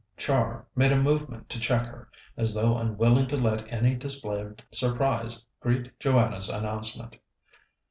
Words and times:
Char 0.17 0.65
made 0.75 0.91
a 0.91 0.99
movement 0.99 1.47
to 1.49 1.59
check 1.59 1.85
her, 1.85 2.09
as 2.35 2.55
though 2.55 2.75
unwilling 2.75 3.27
to 3.27 3.37
let 3.37 3.71
any 3.71 3.93
display 3.93 4.41
of 4.41 4.57
surprise 4.71 5.45
greet 5.59 5.99
Joanna's 5.99 6.49
announcement. 6.49 7.17